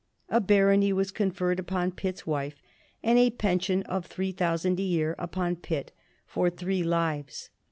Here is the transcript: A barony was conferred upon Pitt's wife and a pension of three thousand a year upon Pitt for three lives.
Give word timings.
A 0.29 0.41
barony 0.41 0.91
was 0.91 1.11
conferred 1.11 1.59
upon 1.59 1.91
Pitt's 1.91 2.25
wife 2.25 2.59
and 3.03 3.19
a 3.19 3.29
pension 3.29 3.83
of 3.83 4.07
three 4.07 4.31
thousand 4.31 4.79
a 4.79 4.83
year 4.83 5.13
upon 5.19 5.55
Pitt 5.57 5.91
for 6.25 6.49
three 6.49 6.81
lives. 6.81 7.51